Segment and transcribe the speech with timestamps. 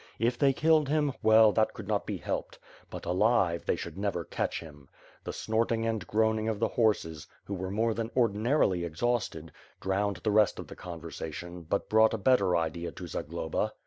[0.17, 2.57] If they killed him, well, that could not be helped;
[2.89, 4.89] but, alive, they should never catoh him.
[5.25, 10.31] The snorting and groaning of the horses, who were more than ordinarily exhausted, drowned the
[10.31, 13.73] rest of the conversation but brought a better idea to Zagloba.